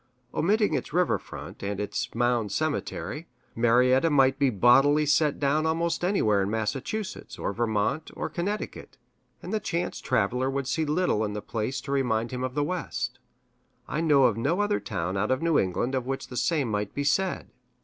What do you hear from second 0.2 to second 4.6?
Omitting its river front, and its Mound Cemetery, Marietta might be set